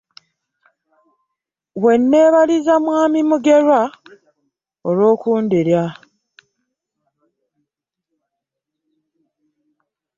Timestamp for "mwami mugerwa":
2.85-3.81